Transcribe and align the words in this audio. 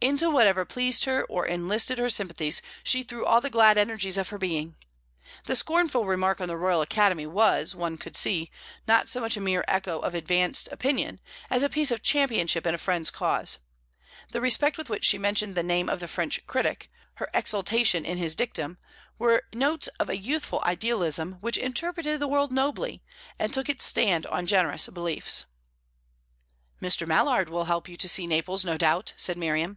Into 0.00 0.30
whatever 0.30 0.64
pleased 0.64 1.06
her 1.06 1.24
or 1.24 1.44
enlisted 1.44 1.98
her 1.98 2.08
sympathies, 2.08 2.62
she 2.84 3.02
threw 3.02 3.26
all 3.26 3.40
the 3.40 3.50
glad 3.50 3.76
energies 3.76 4.16
of 4.16 4.28
her 4.28 4.38
being. 4.38 4.76
The 5.46 5.56
scornful 5.56 6.06
remark 6.06 6.40
on 6.40 6.46
the 6.46 6.56
Royal 6.56 6.82
Academy 6.82 7.26
was, 7.26 7.74
one 7.74 7.98
could 7.98 8.14
see, 8.14 8.48
not 8.86 9.08
so 9.08 9.18
much 9.20 9.36
a 9.36 9.40
mere 9.40 9.64
echo 9.66 9.98
of 9.98 10.14
advanced 10.14 10.68
opinion, 10.70 11.18
as 11.50 11.64
a 11.64 11.68
piece 11.68 11.90
of 11.90 12.04
championship 12.04 12.64
in 12.64 12.76
a 12.76 12.78
friend's 12.78 13.10
cause. 13.10 13.58
The 14.30 14.40
respect 14.40 14.78
with 14.78 14.88
which 14.88 15.04
she 15.04 15.18
mentioned 15.18 15.56
the 15.56 15.64
name 15.64 15.88
of 15.88 15.98
the 15.98 16.06
French 16.06 16.46
critic, 16.46 16.92
her 17.14 17.28
exultation 17.34 18.04
in 18.04 18.18
his 18.18 18.36
dictum, 18.36 18.78
were 19.18 19.42
notes 19.52 19.88
of 19.98 20.08
a 20.08 20.16
youthful 20.16 20.62
idealism 20.64 21.38
which 21.40 21.58
interpreted 21.58 22.20
the 22.20 22.28
world 22.28 22.52
nobly, 22.52 23.02
and 23.36 23.52
took 23.52 23.68
its 23.68 23.84
stand 23.84 24.26
on 24.26 24.46
generous 24.46 24.86
beliefs. 24.90 25.46
"Mr. 26.80 27.04
Mallard 27.04 27.48
will 27.50 27.64
help 27.64 27.88
you 27.88 27.96
to 27.96 28.08
see 28.08 28.28
Naples, 28.28 28.64
no 28.64 28.78
doubt," 28.78 29.12
said 29.16 29.36
Miriam. 29.36 29.76